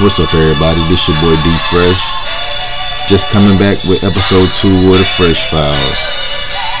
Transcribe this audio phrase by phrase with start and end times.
[0.00, 0.80] What's up, everybody?
[0.88, 2.00] This your boy D Fresh.
[3.06, 6.00] Just coming back with episode two of the Fresh Files.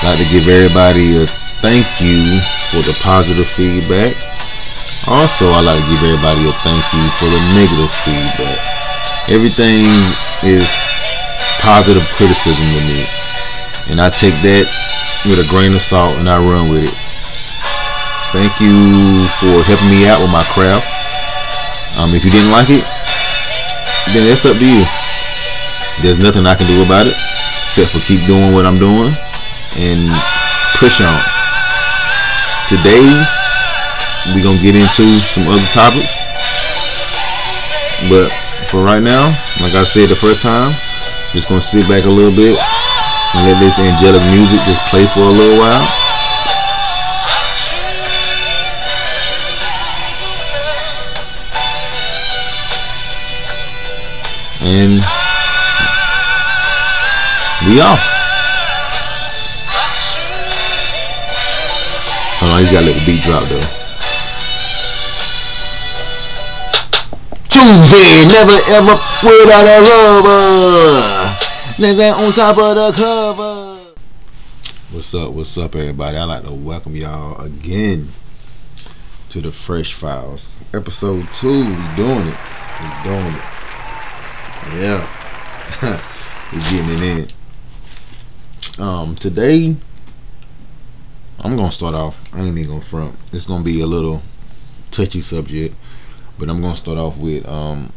[0.00, 1.26] Like to give everybody a
[1.60, 2.40] thank you
[2.72, 4.16] for the positive feedback.
[5.04, 8.56] Also, I like to give everybody a thank you for the negative feedback.
[9.28, 9.84] Everything
[10.40, 10.64] is
[11.60, 13.04] positive criticism to me,
[13.92, 14.64] and I take that
[15.28, 16.96] with a grain of salt and I run with it.
[18.32, 20.88] Thank you for helping me out with my craft.
[21.98, 22.88] Um, if you didn't like it,
[24.12, 24.84] then it's up to you.
[26.02, 27.16] There's nothing I can do about it
[27.66, 29.14] except for keep doing what I'm doing
[29.76, 30.10] and
[30.74, 31.20] push on.
[32.66, 33.04] Today,
[34.32, 36.12] we're to get into some other topics.
[38.08, 38.32] But
[38.70, 40.74] for right now, like I said the first time,
[41.32, 45.20] just to sit back a little bit and let this angelic music just play for
[45.20, 45.99] a little while.
[54.62, 55.00] And
[57.66, 57.98] we off.
[62.36, 63.66] Hold on, he's got a little beat drop though.
[67.48, 71.38] Choosing never ever without a rubber.
[71.78, 73.94] Next on top of the cover.
[74.90, 75.32] What's up?
[75.32, 76.18] What's up, everybody?
[76.18, 78.12] I'd like to welcome y'all again
[79.30, 81.64] to the Fresh Files, episode two.
[81.64, 82.36] We doing it.
[82.82, 83.59] We doing it.
[84.68, 85.06] Yeah,
[86.52, 88.82] We're getting it in.
[88.82, 89.74] Um, today
[91.40, 92.22] I'm gonna start off.
[92.34, 93.16] I ain't even gonna front.
[93.32, 94.22] It's gonna be a little
[94.90, 95.74] touchy subject,
[96.38, 97.92] but I'm gonna start off with um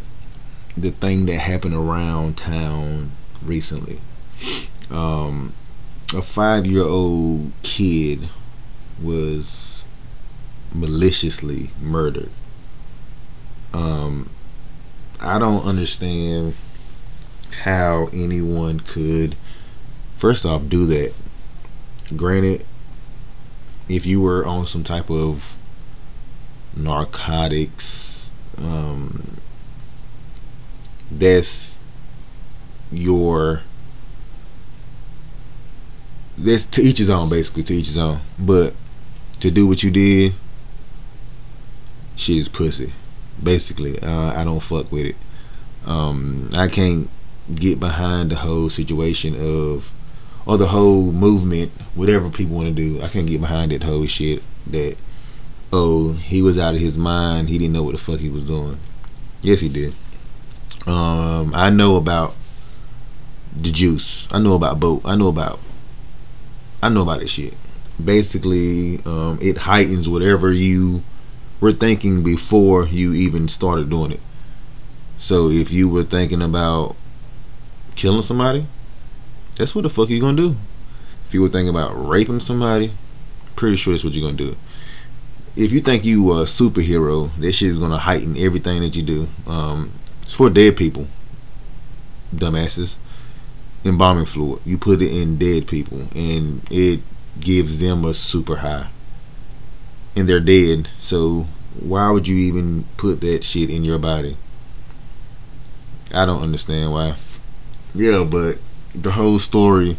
[0.78, 3.12] the thing that happened around town
[3.42, 4.00] recently.
[4.90, 5.54] Um,
[6.14, 8.30] a five year old kid
[9.02, 9.84] was
[10.74, 12.32] maliciously murdered.
[13.74, 14.30] Um,
[15.24, 16.56] I don't understand
[17.64, 19.36] how anyone could,
[20.18, 21.14] first off, do that.
[22.16, 22.66] Granted,
[23.88, 25.56] if you were on some type of
[26.76, 29.38] narcotics, um,
[31.10, 31.78] that's
[32.92, 33.62] your
[36.38, 38.74] that's to each his own basically to each his own but
[39.40, 40.34] to do what you did
[42.16, 42.92] shit is pussy
[43.44, 45.16] basically uh, i don't fuck with it
[45.86, 47.10] um, i can't
[47.56, 49.92] get behind the whole situation of
[50.46, 54.06] or the whole movement whatever people want to do i can't get behind that whole
[54.06, 54.96] shit that
[55.72, 58.46] oh he was out of his mind he didn't know what the fuck he was
[58.46, 58.78] doing
[59.42, 59.94] yes he did
[60.88, 62.36] um, i know about
[63.56, 64.28] the juice.
[64.32, 65.02] I know about boat.
[65.06, 65.60] I know about.
[66.82, 67.54] I know about this shit.
[68.04, 71.04] Basically, um, it heightens whatever you
[71.64, 74.20] were thinking before you even started doing it.
[75.18, 76.98] So if you were thinking about
[77.96, 78.66] killing somebody,
[79.56, 80.58] that's what the fuck you gonna do.
[81.26, 82.92] If you were thinking about raping somebody,
[83.56, 84.58] pretty sure that's what you're gonna do.
[85.56, 89.30] If you think you a superhero, this shit is gonna heighten everything that you do.
[89.48, 91.08] Um, it's for dead people,
[92.36, 92.98] dumbasses
[93.86, 94.62] embalming fluid.
[94.66, 97.00] You put it in dead people, and it
[97.40, 98.90] gives them a super high.
[100.16, 101.48] And they're dead, so
[101.80, 104.38] why would you even put that shit in your body?
[106.14, 107.16] I don't understand why.
[107.96, 108.60] Yeah, but
[108.94, 109.98] the whole story,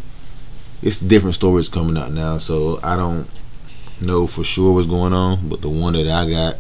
[0.83, 3.29] it's different stories coming out now, so I don't
[4.01, 5.49] know for sure what's going on.
[5.49, 6.57] But the one that I got,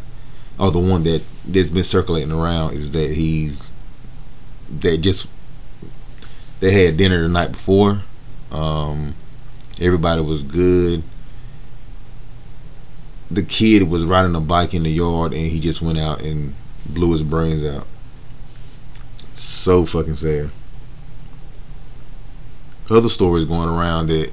[0.59, 3.71] or the one that that's been circulating around, is that he's
[4.81, 5.27] that just
[6.61, 8.03] they had dinner the night before.
[8.51, 9.15] Um,
[9.81, 11.03] everybody was good.
[13.31, 16.55] The kid was riding a bike in the yard and he just went out and
[16.87, 17.87] blew his brains out.
[19.35, 20.51] So fucking sad.
[22.91, 24.31] Other stories going around that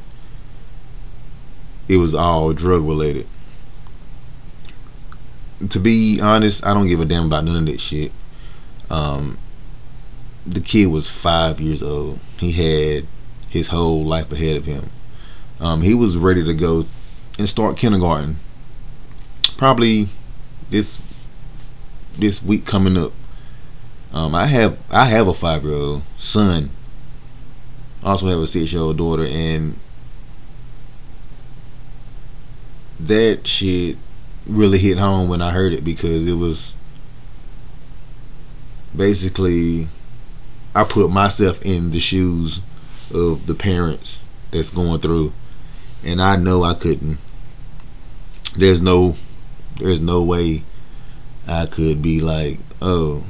[1.87, 3.27] it was all drug related.
[5.69, 8.11] To be honest, I don't give a damn about none of that shit.
[8.89, 9.37] Um,
[10.45, 12.19] the kid was five years old.
[12.39, 13.05] He had
[13.49, 14.89] his whole life ahead of him.
[15.59, 16.85] Um, he was ready to go
[17.37, 18.37] and start kindergarten.
[19.61, 20.09] Probably
[20.71, 20.97] this
[22.17, 23.11] this week coming up.
[24.11, 26.71] Um, I have I have a five year old son.
[28.01, 29.75] I also have a six year old daughter, and
[32.99, 33.97] that shit
[34.47, 36.73] really hit home when I heard it because it was
[38.95, 39.89] basically
[40.73, 42.61] I put myself in the shoes
[43.13, 44.17] of the parents
[44.49, 45.33] that's going through,
[46.03, 47.19] and I know I couldn't.
[48.57, 49.17] There's no,
[49.77, 50.63] there's no way
[51.47, 53.23] I could be like, oh,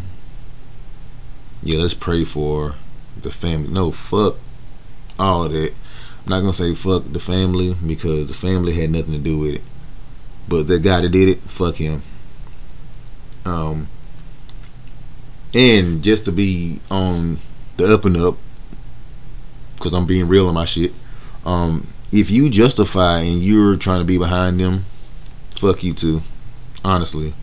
[1.64, 2.76] yeah, let's pray for
[3.22, 3.70] the family.
[3.70, 4.38] No, fuck
[5.20, 5.74] all that.
[6.26, 9.56] I'm not gonna say fuck the family because the family had nothing to do with
[9.56, 9.62] it.
[10.48, 12.04] But the guy that did it, fuck him.
[13.46, 13.88] Um,
[15.54, 17.40] and just to be on
[17.78, 18.38] the up and up,
[19.76, 20.94] because I'm being real on my shit.
[21.46, 24.86] Um, if you justify and you're trying to be behind them,
[25.56, 26.22] fuck you too.
[26.83, 27.33] Honestly,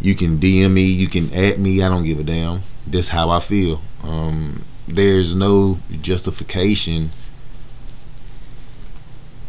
[0.00, 1.82] you can DM me, you can at me.
[1.82, 2.62] I don't give a damn.
[2.86, 3.80] That's how I feel.
[4.02, 7.10] Um, there's no justification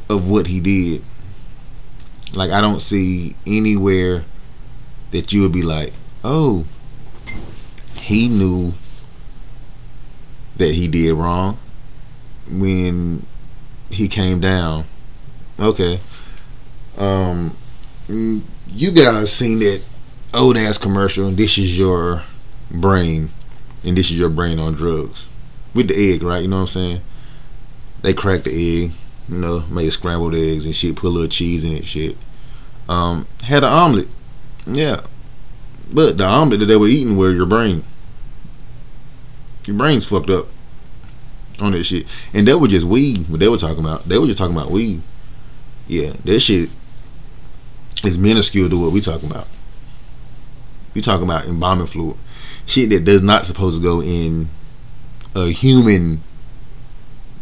[0.10, 1.04] of what he did.
[2.34, 4.24] Like I don't see anywhere
[5.12, 5.94] that you would be like,
[6.24, 6.66] oh,
[7.96, 8.74] he knew
[10.58, 11.58] that he did wrong
[12.50, 13.26] when
[13.90, 14.86] he came down.
[15.60, 16.00] Okay.
[16.98, 17.58] Um,
[18.74, 19.82] you guys seen that
[20.34, 21.30] old ass commercial?
[21.32, 22.24] This is your
[22.70, 23.30] brain,
[23.84, 25.26] and this is your brain on drugs
[25.74, 26.42] with the egg, right?
[26.42, 27.02] You know what I'm saying?
[28.02, 28.92] They crack the egg,
[29.30, 32.18] you know, made scrambled eggs and shit, put a little cheese in it, shit.
[32.88, 34.08] Um, had an omelet,
[34.66, 35.02] yeah,
[35.92, 37.84] but the omelet that they were eating was your brain.
[39.66, 40.48] Your brain's fucked up
[41.60, 42.08] on that shit.
[42.34, 43.30] And that was just weed.
[43.30, 44.08] What they were talking about.
[44.08, 45.04] They were just talking about weed.
[45.88, 46.70] Yeah, that shit
[48.04, 49.48] is minuscule to what we talking about.
[50.94, 52.18] We talking about embalming fluid,
[52.66, 54.50] shit that does not supposed to go in
[55.36, 56.22] a human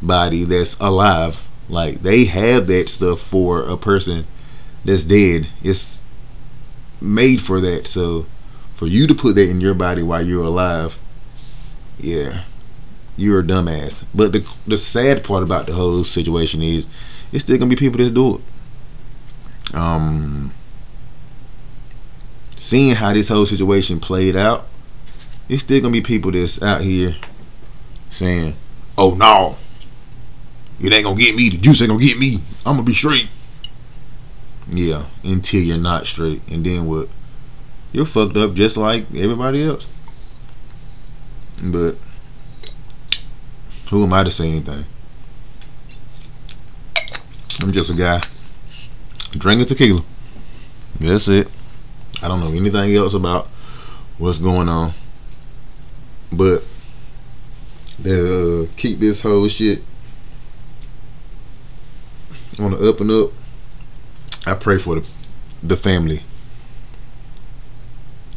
[0.02, 1.44] body that's alive.
[1.68, 4.26] Like they have that stuff for a person
[4.86, 5.48] that's dead.
[5.64, 6.02] It's
[7.02, 7.88] made for that.
[7.88, 8.26] So
[8.76, 10.98] for you to put that in your body while you're alive,
[12.00, 12.44] yeah,
[13.18, 14.04] you're a dumbass.
[14.14, 16.88] But the the sad part about the whole situation is,
[17.32, 18.42] it's still gonna be people that do it.
[19.74, 20.52] Um,
[22.56, 24.68] seeing how this whole situation played out,
[25.48, 27.16] it's still gonna be people that's out here
[28.12, 28.56] saying,
[28.98, 29.58] "Oh no,
[30.80, 31.50] it ain't gonna get me.
[31.50, 32.42] The juice ain't gonna get me.
[32.66, 33.30] I'm gonna be straight."
[34.72, 37.10] Yeah, until you're not straight, and then what?
[37.92, 39.88] You're fucked up just like everybody else.
[41.62, 41.96] But
[43.90, 44.86] who am I to say anything?
[47.60, 48.24] I'm just a guy
[49.32, 50.04] drinking tequila.
[51.00, 51.48] That's it.
[52.22, 53.48] I don't know anything else about
[54.18, 54.94] what's going on.
[56.32, 56.64] But
[57.98, 59.82] they uh, keep this whole shit
[62.60, 63.32] on the up and up.
[64.46, 65.08] I pray for the
[65.62, 66.24] the family.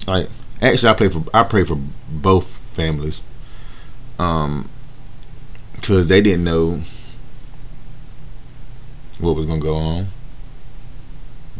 [0.06, 0.28] Like
[0.60, 1.78] actually, I pray for I pray for
[2.08, 3.20] both families.
[4.18, 4.68] Um,
[5.74, 6.80] because they didn't know
[9.18, 10.08] what was gonna go on.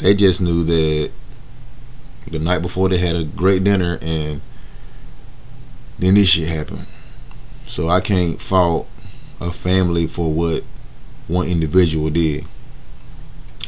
[0.03, 1.13] They just knew that
[2.27, 4.41] the night before they had a great dinner and
[5.97, 6.87] then this shit happened.
[7.69, 8.89] So I can't fault
[9.41, 10.65] a family for what
[11.29, 12.47] one individual did.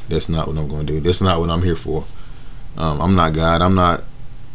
[0.08, 0.98] That's not what I'm gonna do.
[0.98, 2.04] That's not what I'm here for.
[2.76, 3.62] Um, I'm not God.
[3.62, 4.02] I'm not.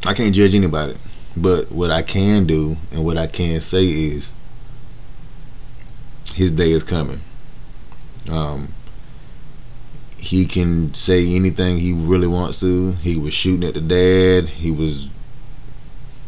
[0.06, 0.98] I can't judge anybody.
[1.38, 4.34] But what I can do and what I can say is
[6.34, 7.22] his day is coming.
[8.28, 8.74] Um,
[10.20, 12.92] he can say anything he really wants to.
[12.94, 14.50] He was shooting at the dad.
[14.50, 15.10] He was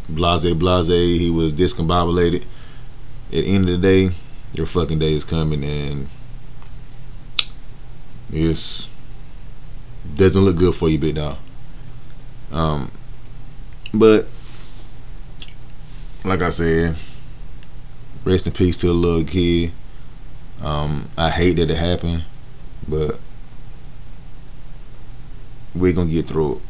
[0.08, 0.88] blase blase.
[0.88, 2.44] He was discombobulated.
[3.28, 4.16] At the end of the day,
[4.54, 6.08] your fucking day is coming, and
[8.32, 8.90] it's
[10.16, 11.38] doesn't look good for you, big dog.
[12.52, 12.92] Um,
[13.94, 14.28] but
[16.24, 16.96] like I said,
[18.26, 19.72] rest in peace to a little kid.
[20.62, 22.24] Um, I hate that it happened,
[22.88, 23.20] but
[25.74, 26.62] we're gonna get through it.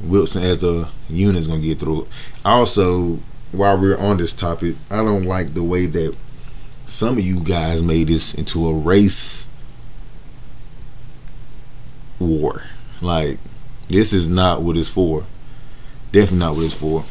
[0.00, 2.08] Wilson as a unit is gonna get through it.
[2.44, 3.18] Also,
[3.52, 6.16] while we're on this topic, I don't like the way that
[6.86, 9.46] some of you guys made this into a race
[12.18, 12.62] war.
[13.00, 13.38] Like,
[13.88, 15.24] this is not what it's for.
[16.12, 17.04] Definitely not what it's for.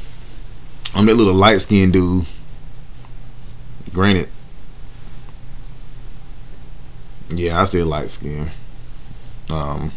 [0.93, 2.25] I'm that little light skinned dude.
[3.93, 4.29] Granted,
[7.29, 8.49] yeah, I said light skin.
[9.49, 9.91] Um,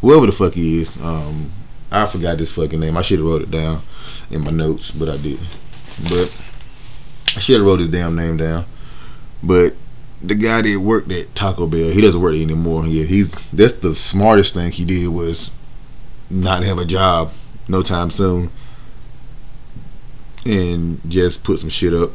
[0.00, 1.52] whoever the fuck he is, um,
[1.90, 2.96] I forgot this fucking name.
[2.96, 3.82] I should have wrote it down
[4.30, 5.56] in my notes, but I didn't.
[6.08, 6.32] But
[7.36, 8.64] I should have wrote his damn name down.
[9.42, 9.74] But
[10.22, 12.86] the guy that worked at Taco Bell, he doesn't work anymore.
[12.86, 15.50] Yeah, he's that's the smartest thing he did was
[16.28, 17.32] not have a job
[17.68, 18.50] no time soon
[20.46, 22.10] and just put some shit up.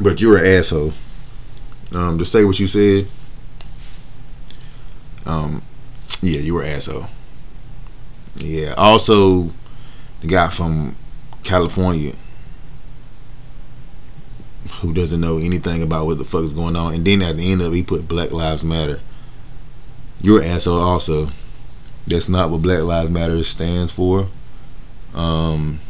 [0.00, 0.92] But you're an asshole
[1.92, 3.08] um, to say what you said,
[5.26, 5.62] um,
[6.22, 7.08] yeah, you were asshole.
[8.36, 8.74] Yeah.
[8.76, 9.50] Also,
[10.20, 10.96] the guy from
[11.42, 12.14] California
[14.80, 17.50] who doesn't know anything about what the fuck is going on, and then at the
[17.50, 19.00] end of it, he put Black Lives Matter.
[20.20, 21.30] You're an asshole, also.
[22.06, 24.28] That's not what Black Lives Matter stands for.
[25.14, 25.80] Um,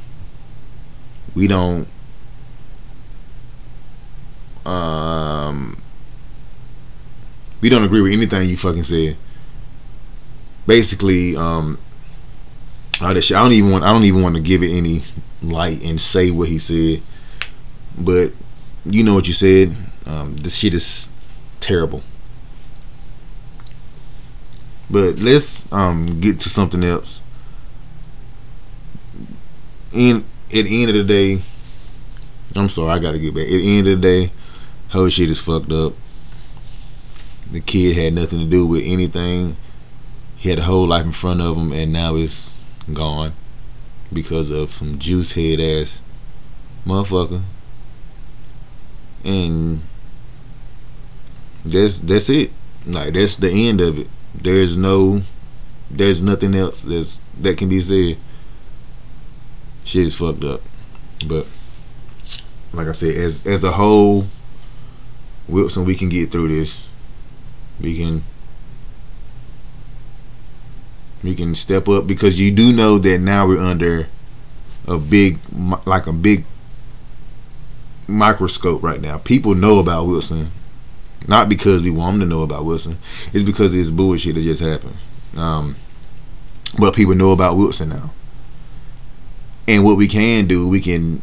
[1.35, 1.89] we don't.
[4.65, 5.81] Um,
[7.61, 9.17] we don't agree with anything you fucking said.
[10.67, 11.79] Basically, um.
[12.99, 13.85] I don't even want.
[13.85, 15.03] I don't even want to give it any
[15.43, 17.03] light and say what he said.
[17.99, 18.33] But
[18.87, 19.77] you know what you said.
[20.07, 21.11] Um, this shit is
[21.61, 22.03] terrible.
[24.89, 27.21] But let's um, get to something else.
[29.93, 31.43] In at the end of the day,
[32.55, 33.45] I'm sorry, I gotta get back.
[33.45, 34.33] At the end of the day,
[34.91, 35.93] whole shit is fucked up.
[37.51, 39.57] The kid had nothing to do with anything.
[40.37, 42.55] He had a whole life in front of him, and now it's
[42.93, 43.33] gone
[44.13, 46.01] because of some juice head ass
[46.87, 47.43] motherfucker.
[49.25, 49.83] And
[51.65, 52.53] that's that's it.
[52.87, 54.09] Like that's the end of it.
[54.35, 55.23] There's no
[55.91, 58.19] there's nothing else that's that can be said.
[59.85, 60.63] Shit is fucked up.
[61.27, 61.47] But
[62.73, 64.27] like I said, as as a whole,
[65.49, 66.79] Wilson, we can get through this.
[67.81, 68.23] We can
[71.27, 74.09] we can step up because you do know that now we're under
[74.87, 75.39] a big
[75.85, 76.45] like a big
[78.07, 79.19] microscope right now.
[79.19, 80.51] People know about Wilson,
[81.27, 82.99] not because we want them to know about Wilson.
[83.33, 84.97] It's because this bullshit that just happened.
[85.37, 85.77] Um,
[86.79, 88.13] but people know about Wilson now,
[89.67, 91.23] and what we can do, we can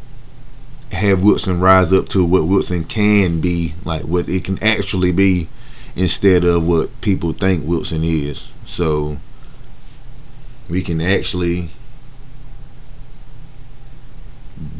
[0.91, 5.48] have Wilson rise up to what Wilson can be, like what it can actually be,
[5.95, 8.50] instead of what people think Wilson is.
[8.65, 9.17] So
[10.74, 11.70] we can actually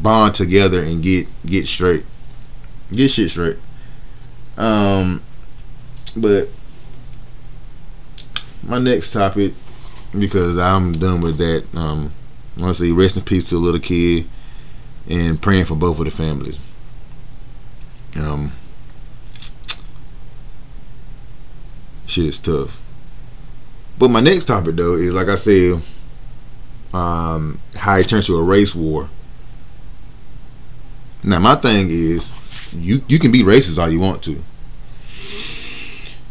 [0.02, 2.04] bond together and get get straight,
[2.92, 3.58] get shit straight.
[4.56, 5.22] Um,
[6.16, 6.48] but
[8.64, 9.54] my next topic,
[10.18, 11.64] because I'm done with that.
[11.74, 12.12] Um,
[12.56, 14.28] I want to say rest in peace to a little kid,
[15.08, 16.60] and praying for both of the families.
[18.16, 18.50] Um,
[22.06, 22.80] shit is tough.
[23.98, 25.82] But my next topic though is like I said,
[26.92, 29.08] um, how it turns to a race war.
[31.22, 32.28] Now my thing is,
[32.72, 34.42] you you can be racist all you want to.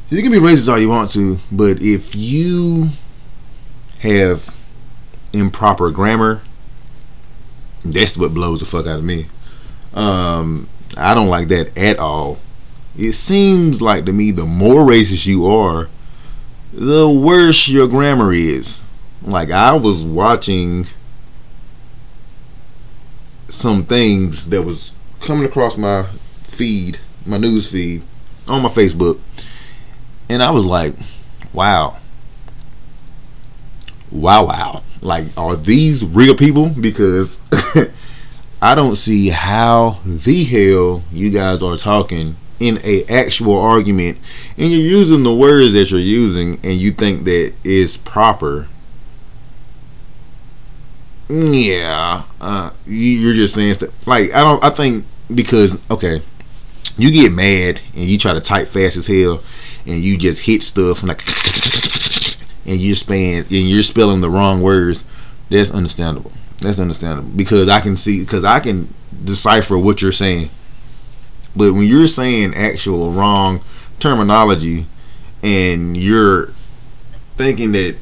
[0.09, 2.89] You can be racist all you want to, but if you
[3.99, 4.53] have
[5.31, 6.41] improper grammar,
[7.83, 9.25] that's what blows the fuck out of me.
[9.93, 12.39] Um, I don't like that at all.
[12.97, 15.89] It seems like to me the more racist you are,
[16.73, 18.79] the worse your grammar is.
[19.21, 20.87] Like I was watching
[23.49, 26.07] some things that was coming across my
[26.43, 28.01] feed, my news feed
[28.47, 29.19] on my Facebook,
[30.27, 30.95] and I was like,
[31.53, 31.97] "Wow,
[34.11, 36.69] wow, wow!" Like, are these real people?
[36.69, 37.37] Because
[38.61, 44.17] I don't see how the hell you guys are talking in a actual argument,
[44.57, 48.67] and you're using the words that you're using, and you think that is proper
[51.29, 54.63] yeah, uh, you're just saying stuff like I don't.
[54.63, 56.21] I think because okay,
[56.97, 59.41] you get mad and you try to type fast as hell,
[59.85, 61.23] and you just hit stuff and like,
[62.65, 65.03] and you're spelling and you're spelling the wrong words.
[65.49, 66.31] That's understandable.
[66.59, 68.93] That's understandable because I can see because I can
[69.23, 70.49] decipher what you're saying.
[71.55, 73.63] But when you're saying actual wrong
[73.99, 74.87] terminology,
[75.41, 76.51] and you're
[77.37, 77.97] thinking that,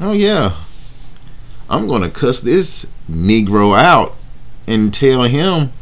[0.00, 0.56] oh yeah,
[1.68, 4.14] I'm gonna cuss this Negro out
[4.66, 5.72] and tell him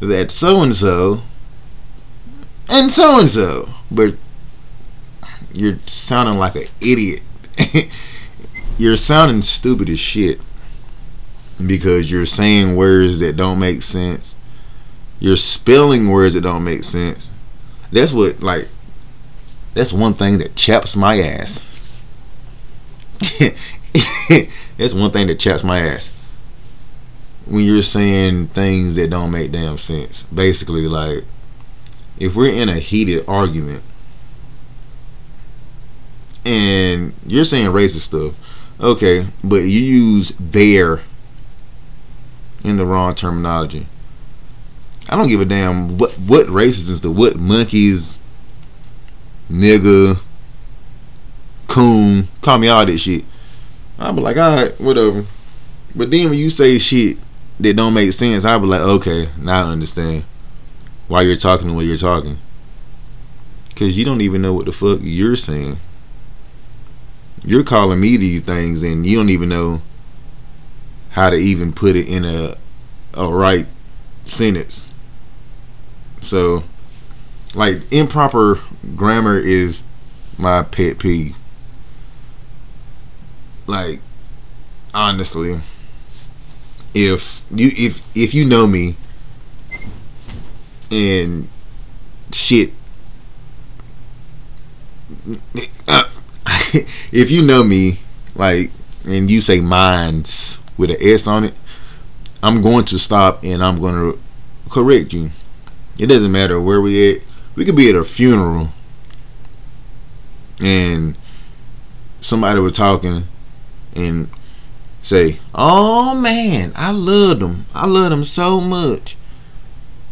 [0.00, 1.22] that so and so
[2.68, 3.68] and so and so.
[3.90, 4.14] But
[5.52, 7.22] you're sounding like an idiot.
[8.78, 10.40] you're sounding stupid as shit
[11.64, 14.33] because you're saying words that don't make sense.
[15.20, 17.30] You're spelling words that don't make sense.
[17.92, 18.68] That's what like
[19.74, 21.60] that's one thing that chaps my ass.
[24.76, 26.10] That's one thing that chaps my ass.
[27.46, 30.22] When you're saying things that don't make damn sense.
[30.24, 31.24] Basically, like,
[32.18, 33.82] if we're in a heated argument
[36.44, 38.34] and you're saying racist stuff,
[38.80, 41.00] okay, but you use their
[42.62, 43.86] in the wrong terminology.
[45.08, 48.18] I don't give a damn what what races and stuff, what monkeys,
[49.50, 50.18] nigga,
[51.68, 53.24] coon, call me all that shit.
[53.98, 55.26] I'll be like, all right, whatever.
[55.94, 57.18] But then when you say shit
[57.60, 60.24] that don't make sense, I be like, okay, now I understand
[61.06, 62.38] why you're talking the way you're talking.
[63.76, 65.78] Cause you don't even know what the fuck you're saying.
[67.44, 69.82] You're calling me these things, and you don't even know
[71.10, 72.56] how to even put it in a
[73.12, 73.66] a right
[74.24, 74.90] sentence.
[76.24, 76.64] So,
[77.54, 78.60] like improper
[78.96, 79.82] grammar is
[80.38, 81.36] my pet peeve.
[83.66, 84.00] Like,
[84.92, 85.60] honestly,
[86.94, 88.96] if you if if you know me
[90.90, 91.48] and
[92.32, 92.72] shit
[95.88, 96.08] uh,
[97.12, 97.98] if you know me
[98.34, 98.70] like
[99.04, 101.54] and you say minds with an s on it
[102.42, 104.20] i'm going to stop and i'm going to
[104.70, 105.30] correct you
[105.98, 107.22] it doesn't matter where we at
[107.54, 108.70] we could be at a funeral
[110.60, 111.16] and
[112.20, 113.24] somebody was talking
[113.94, 114.28] and
[115.02, 117.66] say, "Oh man, I loved him.
[117.74, 119.16] I loved him so much.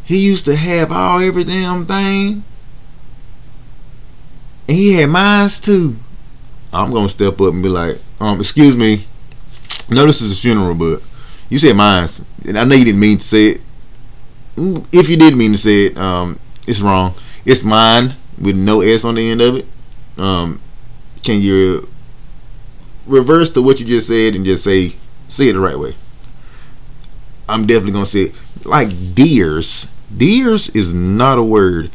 [0.04, 2.44] He used to have all every damn thing,
[4.68, 5.96] and he had mines too."
[6.72, 9.06] I'm gonna step up and be like, "Um, excuse me.
[9.88, 11.02] No, this is a funeral, but
[11.48, 13.60] you said mines, and I know you didn't mean to say it.
[14.56, 17.14] If you did mean to say it, um, it's wrong.
[17.44, 19.66] It's mine with no s on the end of it.
[20.18, 20.60] Um,
[21.22, 21.88] can you
[23.06, 24.94] reverse to what you just said and just say
[25.28, 25.94] say it the right way.
[27.48, 28.34] I'm definitely gonna say it.
[28.64, 29.86] like deers.
[30.14, 31.90] Deers is not a word.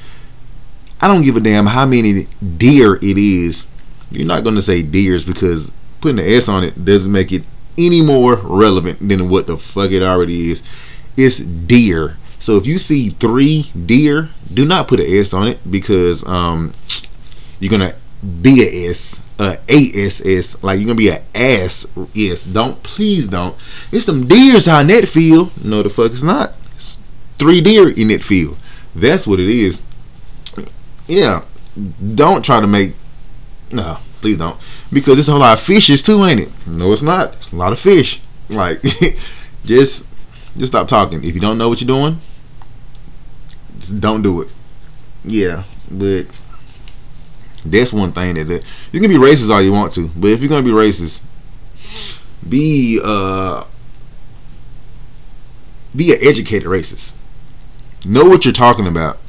[0.99, 3.67] I don't give a damn how many deer it is.
[4.11, 5.71] You're not gonna say deers because
[6.01, 7.43] putting the S on it doesn't make it
[7.77, 10.63] any more relevant than what the fuck it already is.
[11.15, 12.17] It's deer.
[12.39, 16.73] So if you see three deer, do not put an S on it because um,
[17.59, 17.95] you're gonna
[18.41, 21.85] be a S a ASS, like you're gonna be an ass.
[22.13, 23.55] Yes, don't please don't.
[23.91, 25.51] It's some deers out in that field.
[25.63, 26.53] No, the fuck it's not.
[26.75, 26.97] It's
[27.37, 28.57] three deer in that field.
[28.95, 29.81] That's what it is.
[31.07, 31.43] Yeah,
[32.15, 32.95] don't try to make.
[33.71, 34.59] No, please don't,
[34.91, 36.49] because it's a whole lot of fishes too, ain't it?
[36.65, 37.33] No, it's not.
[37.33, 38.21] It's a lot of fish.
[38.49, 38.81] Like,
[39.65, 40.05] just
[40.57, 41.23] just stop talking.
[41.23, 42.19] If you don't know what you're doing,
[43.99, 44.49] don't do it.
[45.23, 46.27] Yeah, but
[47.65, 50.39] that's one thing that, that you can be racist all you want to, but if
[50.39, 51.19] you're gonna be racist,
[52.47, 53.65] be uh
[55.95, 57.13] be an educated racist.
[58.05, 59.19] Know what you're talking about.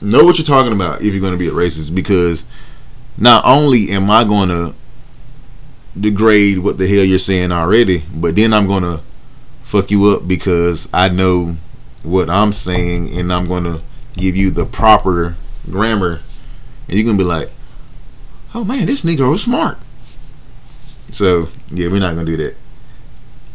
[0.00, 2.44] Know what you're talking about if you're gonna be a racist because
[3.16, 4.74] not only am I gonna
[5.98, 9.00] degrade what the hell you're saying already, but then I'm gonna
[9.74, 11.56] fuck you up because I know
[12.04, 13.80] what I'm saying and I'm gonna
[14.16, 15.34] give you the proper
[15.68, 16.20] grammar
[16.86, 17.50] and you're gonna be like,
[18.54, 19.78] "Oh man, this Negro is smart."
[21.12, 22.56] So yeah, we're not gonna do that.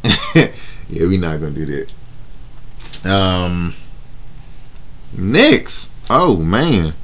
[0.90, 1.88] yeah, we're not gonna do
[3.06, 3.10] that.
[3.10, 3.76] Um,
[5.14, 6.96] next, oh man,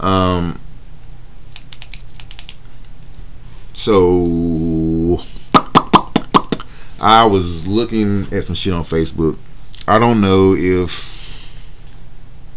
[0.00, 0.58] um,
[3.74, 3.92] so
[7.02, 9.36] I was looking at some shit on Facebook.
[9.88, 11.08] I don't know if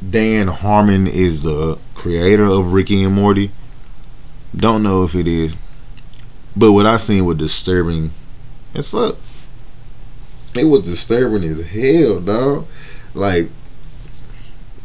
[0.07, 3.49] Dan Harmon is the creator of Ricky and Morty.
[4.55, 5.55] Don't know if it is.
[6.55, 8.11] But what I seen was disturbing
[8.75, 9.17] as fuck.
[10.53, 12.67] It was disturbing as hell, dog.
[13.15, 13.49] Like,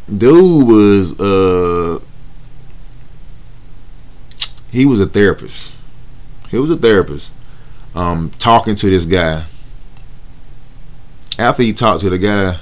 [0.09, 2.01] dude was uh
[4.71, 5.73] he was a therapist.
[6.49, 7.31] He was a therapist.
[7.95, 9.45] Um, talking to this guy.
[11.39, 12.59] After he talked to the guy,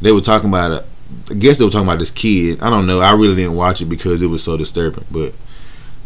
[0.00, 0.86] they were talking about it.
[1.30, 2.60] I guess they were talking about this kid.
[2.62, 3.00] I don't know.
[3.00, 5.04] I really didn't watch it because it was so disturbing.
[5.10, 5.32] But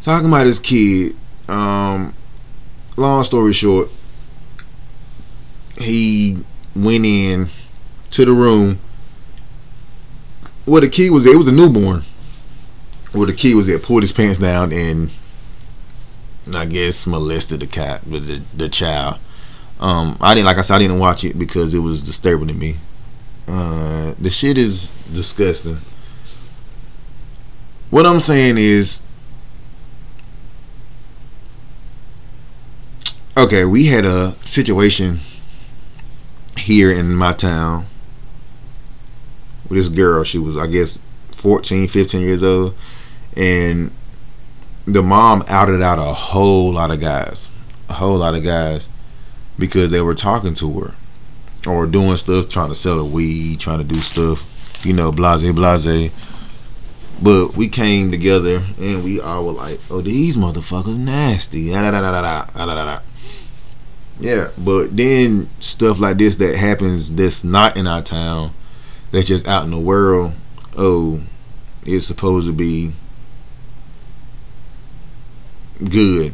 [0.02, 1.16] talking about this kid.
[1.48, 2.14] Um,
[2.96, 3.90] long story short,
[5.76, 6.38] he
[6.74, 7.50] went in
[8.12, 8.78] to the room
[10.64, 11.26] where the kid was.
[11.26, 12.04] It was a newborn.
[13.12, 15.10] Where the kid was at, pulled his pants down and
[16.52, 18.26] I guess molested the cat with
[18.56, 19.18] the, child.
[19.80, 22.54] Um, I didn't like I said I didn't watch it because it was disturbing to
[22.54, 22.76] me.
[23.48, 25.78] Uh, the shit is disgusting.
[27.90, 29.00] What I'm saying is,
[33.36, 35.20] okay, we had a situation
[36.56, 37.86] here in my town
[39.68, 40.24] with this girl.
[40.24, 40.98] She was, I guess,
[41.32, 42.74] 14, 15 years old,
[43.36, 43.90] and
[44.86, 47.50] the mom outed out a whole lot of guys,
[47.88, 48.88] a whole lot of guys,
[49.58, 50.94] because they were talking to her
[51.66, 54.42] or doing stuff, trying to sell the weed, trying to do stuff,
[54.84, 56.12] you know, blase, blase.
[57.22, 61.70] But we came together and we all were like, oh, these motherfuckers nasty.
[61.70, 63.00] Da, da, da, da, da, da, da, da.
[64.20, 68.52] Yeah, but then stuff like this that happens that's not in our town,
[69.10, 70.34] that's just out in the world.
[70.76, 71.22] Oh,
[71.84, 72.92] it's supposed to be
[75.84, 76.32] good.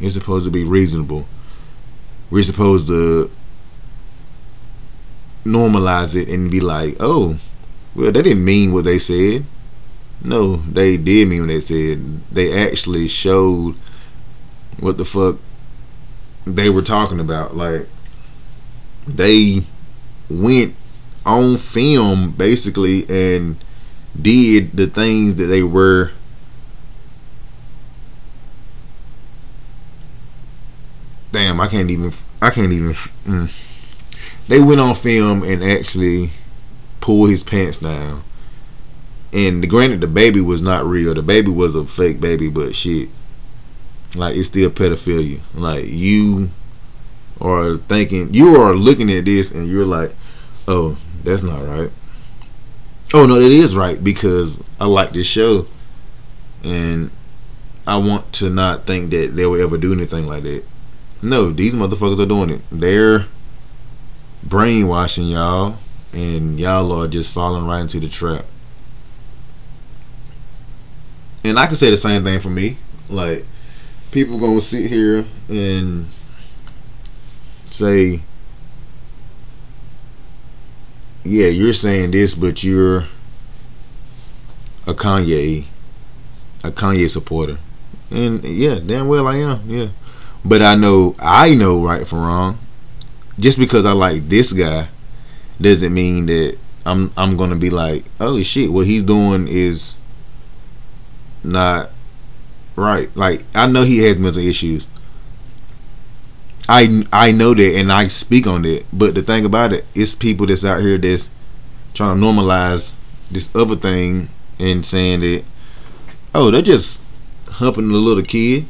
[0.00, 1.26] It's supposed to be reasonable.
[2.30, 3.30] We're supposed to
[5.44, 7.38] normalize it and be like, oh,
[7.94, 9.44] well, they didn't mean what they said.
[10.22, 12.20] No, they did mean what they said.
[12.32, 13.76] They actually showed
[14.80, 15.36] what the fuck
[16.46, 17.56] they were talking about.
[17.56, 17.88] Like,
[19.06, 19.66] they
[20.28, 20.74] went
[21.26, 23.56] on film basically and
[24.20, 26.10] did the things that they were
[31.34, 32.94] damn i can't even i can't even
[33.26, 33.50] mm.
[34.48, 36.30] they went on film and actually
[37.04, 38.22] pulled his pants down.
[39.30, 41.12] And granted the baby was not real.
[41.12, 43.10] The baby was a fake baby but shit.
[44.14, 45.40] Like it's still pedophilia.
[45.54, 46.50] Like you
[47.42, 50.14] are thinking you are looking at this and you're like
[50.66, 51.90] oh that's not right.
[53.12, 55.66] Oh no that is right because i like this show.
[56.62, 57.10] And
[57.86, 60.64] i want to not think that they will ever do anything like that
[61.24, 62.60] no these motherfuckers are doing it.
[62.70, 63.26] They're
[64.42, 65.78] brainwashing y'all
[66.12, 68.44] and y'all are just falling right into the trap.
[71.42, 72.78] And i can say the same thing for me.
[73.08, 73.44] Like
[74.10, 76.06] people gonna sit here and
[77.70, 78.20] say
[81.24, 83.06] yeah, you're saying this, but you're
[84.86, 85.64] a Kanye,
[86.62, 87.56] a Kanye supporter,
[88.10, 89.88] and yeah, damn well I am, yeah.
[90.44, 92.58] But I know I know right from wrong.
[93.38, 94.88] Just because I like this guy
[95.60, 99.94] doesn't mean that I'm I'm gonna be like, oh shit, what he's doing is
[101.42, 101.90] not
[102.76, 103.14] right.
[103.16, 104.86] Like I know he has mental issues.
[106.68, 108.84] I I know that and I speak on that.
[108.92, 111.28] But the thing about it, it's people that's out here that's
[111.94, 112.92] trying to normalize
[113.30, 114.28] this other thing
[114.58, 115.44] and saying that
[116.34, 117.00] oh they're just
[117.48, 118.66] humping the little kid.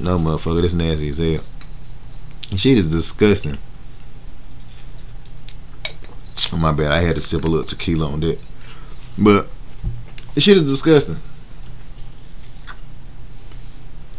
[0.00, 1.44] No motherfucker, this nasty as hell.
[2.56, 3.58] Shit is disgusting.
[6.52, 8.38] Oh, my bad, I had to sip a little tequila on that.
[9.16, 9.46] But
[10.34, 11.18] this shit is disgusting.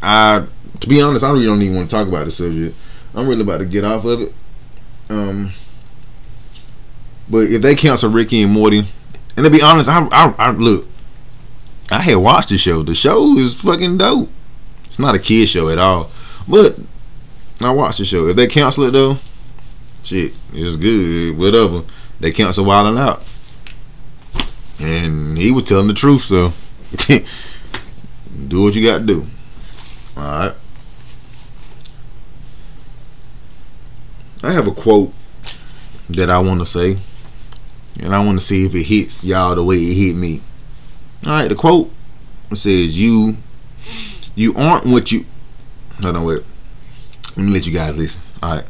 [0.02, 0.48] I
[0.82, 2.76] to be honest, I really don't even want to talk about the subject.
[3.14, 4.34] I'm really about to get off of it.
[5.10, 5.54] Um,
[7.30, 8.88] but if they cancel Ricky and Morty,
[9.38, 10.88] and to be honest, I, I, I look,
[11.90, 12.84] I had watched the show.
[12.84, 14.30] The show is fucking dope.
[14.92, 16.12] It's not a kid show at all,
[16.50, 16.76] but
[17.62, 18.28] I watched the show.
[18.28, 19.20] If they cancel it though,
[20.04, 21.38] shit, it's good.
[21.38, 21.84] Whatever.
[22.20, 23.24] They cancel Wild 'N Out,
[24.80, 26.24] and he was telling the truth.
[26.26, 26.52] So
[28.48, 29.28] do what you got to do.
[30.18, 30.54] All right.
[34.44, 35.14] I have a quote
[36.10, 36.98] that I want to say,
[37.98, 40.42] and I want to see if it hits y'all the way it hit me.
[41.26, 41.90] All right, the quote
[42.54, 43.38] says, "You,
[44.36, 45.26] you aren't what you."
[46.02, 46.44] Hold on, wait.
[47.36, 48.22] Let me let you guys listen.
[48.42, 48.66] All right,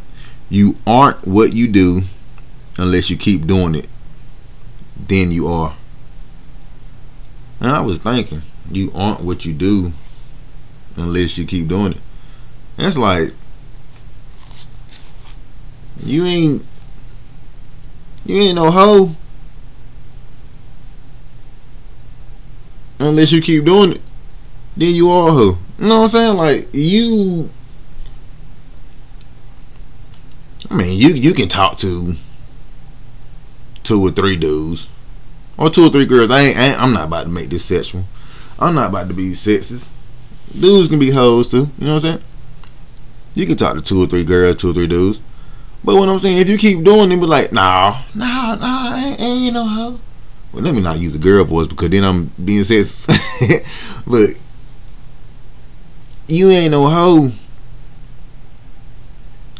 [0.49, 2.03] you aren't what you do
[2.77, 3.87] unless you keep doing it.
[4.95, 5.75] Then you are.
[7.59, 9.93] And I was thinking, you aren't what you do
[10.95, 12.01] unless you keep doing it.
[12.77, 13.33] That's like
[16.03, 16.65] you ain't
[18.25, 19.15] you ain't no hoe
[22.99, 24.01] unless you keep doing it.
[24.77, 25.57] Then you are a hoe.
[25.79, 26.37] You know what I'm saying?
[26.37, 27.49] Like you
[30.69, 32.15] I mean you you can talk to
[33.83, 34.87] two or three dudes.
[35.57, 36.31] Or two or three girls.
[36.31, 38.05] I ain't, I ain't I'm not about to make this sexual.
[38.57, 39.87] I'm not about to be sexist.
[40.57, 41.69] Dudes can be hoes too.
[41.77, 42.23] You know what I'm saying?
[43.35, 45.19] You can talk to two or three girls, two or three dudes.
[45.83, 49.19] But what I'm saying, if you keep doing it, be like, nah, nah, nah, ain't,
[49.19, 49.99] ain't no hoe.
[50.53, 53.65] Well, let me not use the girl voice because then I'm being sexist.
[54.07, 54.35] but
[56.31, 57.31] you ain't no hoe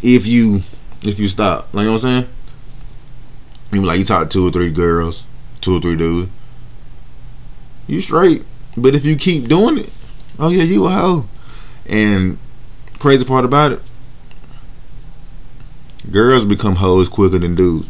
[0.01, 0.63] if you
[1.03, 1.73] if you stop.
[1.73, 2.33] Like you know what I'm saying?
[3.71, 5.23] You like you talk to two or three girls,
[5.59, 6.31] two or three dudes.
[7.87, 8.43] You straight.
[8.77, 9.89] But if you keep doing it,
[10.39, 11.25] oh yeah, you a hoe.
[11.85, 12.37] And
[12.99, 13.81] crazy part about it,
[16.09, 17.87] girls become hoes quicker than dudes.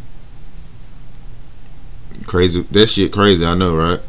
[2.26, 3.44] Crazy, that shit crazy.
[3.44, 4.00] I know, right?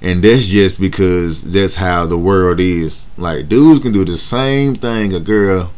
[0.00, 2.98] And that's just because that's how the world is.
[3.16, 5.70] Like dudes can do the same thing a girl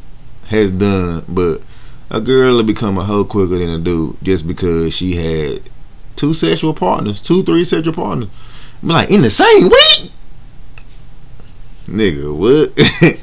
[0.46, 1.62] has done, but
[2.10, 5.62] a girl will become a hoe quicker than a dude just because she had
[6.16, 8.28] two sexual partners, two, three sexual partners.
[8.80, 10.12] Be like in the same week,
[11.86, 12.34] nigga.
[12.34, 13.18] What?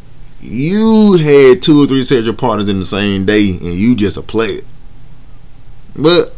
[0.40, 4.22] you had two or three sexual partners in the same day and you just a
[4.22, 4.62] player.
[5.96, 6.34] But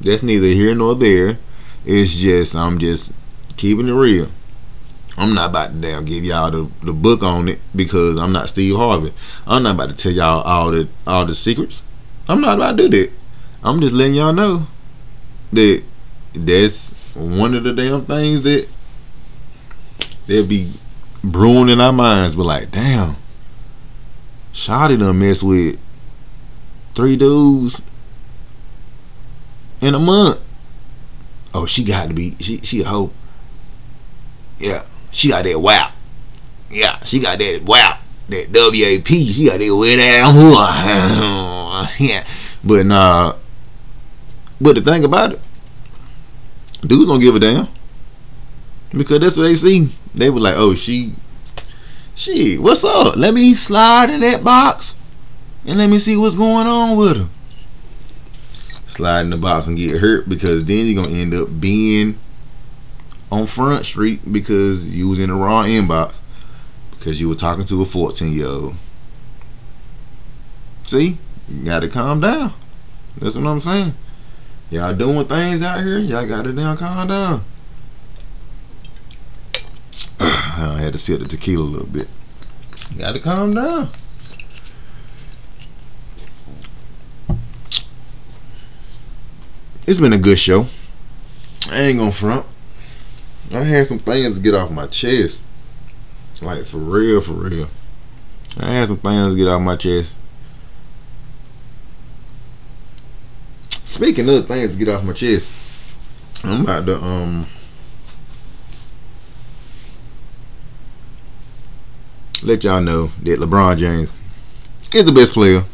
[0.00, 1.38] that's neither here nor there.
[1.86, 3.12] It's just I'm just
[3.56, 4.28] keeping it real.
[5.18, 8.48] I'm not about to damn give y'all the, the book on it because I'm not
[8.48, 9.12] Steve Harvey.
[9.48, 11.82] I'm not about to tell y'all all the all the secrets.
[12.28, 13.12] I'm not about to do that.
[13.64, 14.68] I'm just letting y'all know
[15.52, 15.82] that
[16.34, 18.68] that's one of the damn things that
[20.28, 20.72] they'll be
[21.24, 22.36] brewing in our minds.
[22.36, 23.16] But like, damn,
[24.52, 25.80] Shotty done mess with
[26.94, 27.82] three dudes
[29.80, 30.40] in a month.
[31.52, 33.10] Oh, she got to be she she a hoe.
[34.60, 34.84] Yeah,
[35.18, 35.92] she got that wow.
[36.70, 37.98] Yeah, she got that wow.
[38.28, 39.08] That WAP.
[39.08, 40.32] She got that wet ass.
[42.00, 42.24] yeah,
[42.62, 43.34] but nah.
[44.60, 45.40] But the thing about it,
[46.82, 47.66] dudes don't give a damn
[48.90, 49.92] because that's what they see.
[50.14, 51.14] They were like, "Oh, she,
[52.14, 53.16] she, what's up?
[53.16, 54.94] Let me slide in that box
[55.66, 57.28] and let me see what's going on with her."
[58.86, 62.18] Slide in the box and get hurt because then you're gonna end up being
[63.30, 66.20] on Front Street because you was in the wrong inbox
[66.90, 68.74] because you were talking to a 14 year old.
[70.86, 72.52] See, you gotta calm down.
[73.18, 73.94] That's what I'm saying.
[74.70, 77.44] Y'all doing things out here, y'all gotta down calm down.
[80.20, 82.08] I had to sip the tequila a little bit.
[82.92, 83.90] You gotta calm down.
[89.86, 90.66] It's been a good show.
[91.70, 92.44] I ain't gonna front.
[93.50, 95.38] I had some things to get off my chest.
[96.40, 97.68] Like for real, for real.
[98.58, 100.12] I had some things to get off my chest.
[103.70, 105.46] Speaking of things to get off my chest,
[106.44, 107.48] I'm about to um
[112.42, 114.12] let y'all know that LeBron James
[114.94, 115.64] is the best player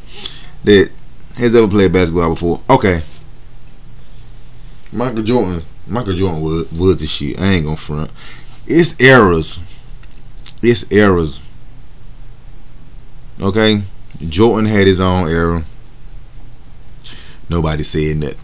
[0.65, 0.91] that
[1.35, 2.61] has ever played basketball before.
[2.71, 3.03] Okay.
[4.93, 7.39] Michael Jordan Michael Jordan was, was the shit.
[7.39, 8.11] I ain't gonna front.
[8.67, 9.59] It's errors.
[10.63, 11.41] It's errors.
[13.41, 13.83] Okay?
[14.29, 15.65] Jordan had his own error.
[17.49, 18.39] Nobody said nothing.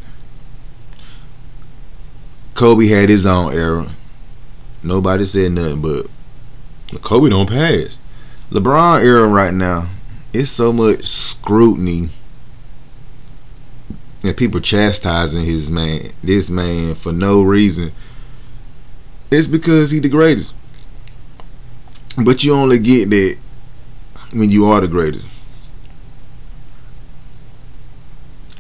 [2.55, 3.87] Kobe had his own error.
[4.83, 6.07] Nobody said nothing, but
[7.01, 7.97] Kobe don't pass.
[8.51, 9.89] LeBron era right now,
[10.33, 12.11] it's so much scrutiny
[14.23, 17.93] and people chastising his man, this man for no reason.
[19.31, 20.55] It's because he the greatest.
[22.23, 23.39] But you only get that
[24.33, 25.27] when you are the greatest.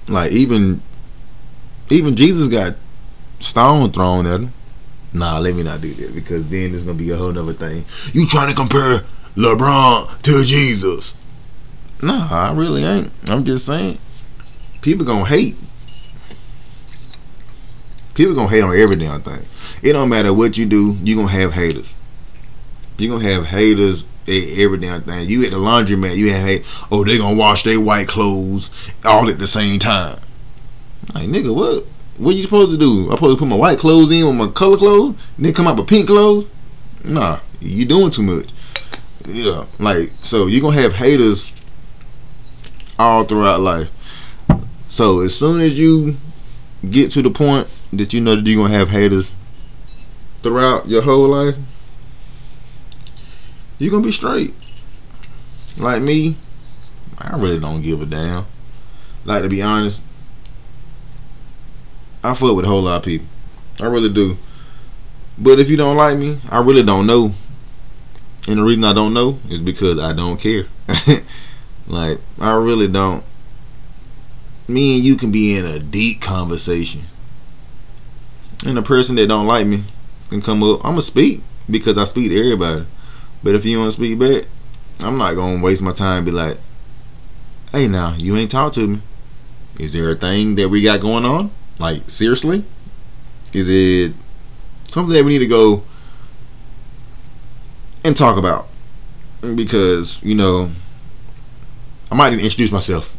[0.08, 0.80] Like even
[1.90, 2.76] even Jesus got
[3.40, 4.52] stone thrown at him.
[5.12, 7.84] Nah, let me not do that because then there's gonna be a whole nother thing.
[8.12, 9.04] You trying to compare
[9.36, 11.14] LeBron to Jesus?
[12.00, 13.12] Nah, I really ain't.
[13.26, 13.98] I'm just saying
[14.80, 15.56] people gonna hate.
[18.14, 19.44] People gonna hate on every damn thing.
[19.82, 21.94] It don't matter what you do, you gonna have haters.
[22.98, 25.28] You gonna have haters at every damn thing.
[25.28, 26.64] You at the laundromat, you have hate.
[26.90, 28.68] Oh, they gonna wash their white clothes
[29.04, 30.20] all at the same time.
[31.14, 31.86] Like nigga, what?
[32.18, 33.10] What you supposed to do?
[33.10, 35.78] I supposed to put my white clothes in with my color clothes, then come out
[35.78, 36.46] with pink clothes?
[37.02, 38.50] Nah, you doing too much.
[39.26, 41.52] Yeah, like so you gonna have haters
[42.98, 43.90] all throughout life.
[45.00, 46.18] So as soon as you
[46.90, 49.30] get to the point that you know that you're gonna have haters
[50.42, 51.54] throughout your whole life,
[53.78, 54.52] you're gonna be straight.
[55.78, 56.36] Like me,
[57.16, 58.44] I really don't give a damn.
[59.24, 60.00] Like to be honest,
[62.22, 63.26] I fuck with a whole lot of people.
[63.80, 64.36] I really do.
[65.38, 67.32] But if you don't like me, I really don't know.
[68.46, 70.66] And the reason I don't know is because I don't care.
[71.86, 73.24] like I really don't
[74.70, 77.02] me and you can be in a deep conversation.
[78.64, 79.84] And the person that don't like me
[80.28, 80.84] can come up.
[80.84, 82.86] I'ma speak because I speak to everybody.
[83.42, 84.44] But if you to speak back,
[84.98, 86.24] I'm not gonna waste my time.
[86.24, 86.58] be like,
[87.72, 89.00] hey, now you ain't talk to me.
[89.78, 91.50] Is there a thing that we got going on?
[91.78, 92.64] Like seriously,
[93.54, 94.14] is it
[94.88, 95.82] something that we need to go
[98.04, 98.68] and talk about?
[99.40, 100.70] Because you know,
[102.12, 103.16] I might even introduce myself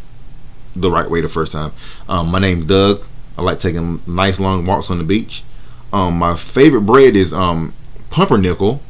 [0.76, 1.72] the right way the first time.
[2.08, 3.06] Um, my name's Doug.
[3.38, 5.44] I like taking nice long walks on the beach.
[5.94, 7.74] Um, my favorite bread is um,
[8.10, 8.82] pumpernickel,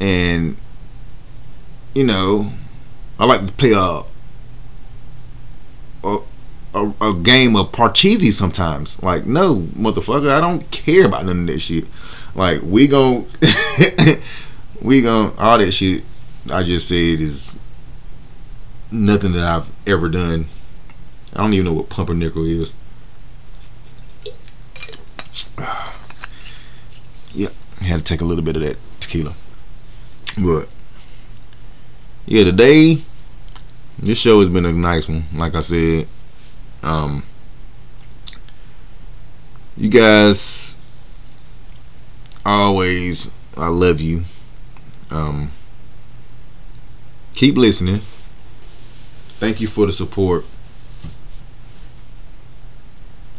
[0.00, 0.56] and
[1.94, 2.52] you know,
[3.18, 4.02] I like to play a
[6.04, 6.18] a,
[6.74, 9.02] a, a game of Parcheesi sometimes.
[9.02, 11.84] Like, no, motherfucker, I don't care about none of that shit.
[12.34, 13.26] Like, we gon'
[14.82, 16.04] we gon' all that shit
[16.50, 17.56] I just said is
[18.90, 20.46] nothing that I've ever done.
[21.34, 22.72] I don't even know what pumpernickel is.
[27.34, 29.34] Yep, had to take a little bit of that tequila.
[30.38, 30.68] But
[32.26, 33.04] yeah, today
[33.98, 35.24] this show has been a nice one.
[35.34, 36.08] Like I said,
[36.82, 37.22] um,
[39.76, 40.74] you guys
[42.44, 44.24] always, I love you.
[45.10, 45.52] Um,
[47.34, 48.00] keep listening.
[49.38, 50.44] Thank you for the support.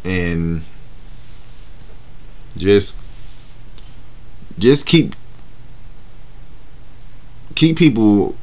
[0.04, 0.64] And
[2.58, 2.96] just
[4.58, 5.16] just keep
[7.56, 8.36] keep people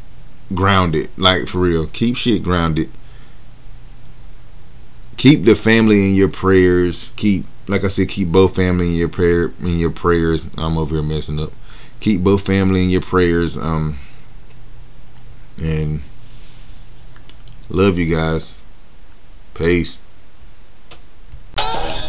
[0.55, 1.87] grounded, like for real.
[1.87, 2.91] Keep shit grounded.
[5.17, 7.11] Keep the family in your prayers.
[7.17, 10.45] Keep, like I said, keep both family in your prayer in your prayers.
[10.59, 11.53] I'm over here messing up.
[12.01, 13.57] Keep both family in your prayers.
[13.57, 13.99] Um,
[15.57, 16.03] and
[17.71, 18.53] love you guys.
[19.55, 19.97] Peace.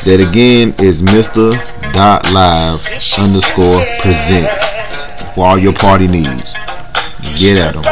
[0.03, 1.53] That again is Mr.
[1.93, 2.85] Dot Live
[3.17, 4.63] underscore presents
[5.33, 6.55] for all your party needs.
[7.37, 7.83] Get at them.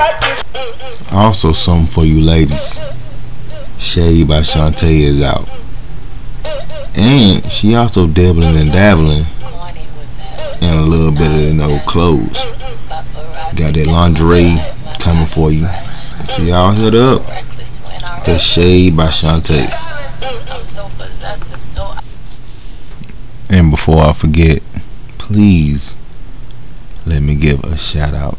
[1.11, 2.79] Also, something for you ladies.
[3.79, 5.49] Shade by Shantae is out.
[6.95, 9.25] And she also dabbling and dabbling
[10.61, 12.37] in a little bit of you know clothes.
[13.55, 14.61] Got that lingerie
[14.99, 15.67] coming for you.
[16.35, 17.23] So y'all hit up.
[18.25, 19.69] The Shade by Shantae.
[23.49, 24.61] And before I forget,
[25.17, 25.95] please
[27.05, 28.37] let me give a shout out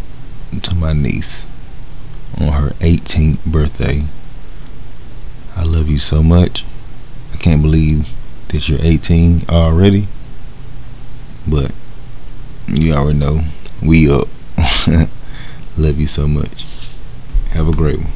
[0.60, 1.46] to my niece
[2.38, 4.04] on her 18th birthday.
[5.56, 6.64] I love you so much.
[7.32, 8.08] I can't believe
[8.48, 10.08] that you're 18 already.
[11.46, 11.72] But
[12.68, 13.44] you already know
[13.82, 14.28] we up.
[15.76, 16.66] Love you so much.
[17.50, 18.12] Have a great one.